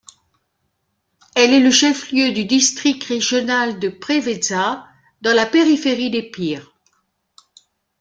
[1.35, 4.83] Elle est le chef-lieu du district régional de Préveza,
[5.21, 6.73] dans la périphérie d'Épire.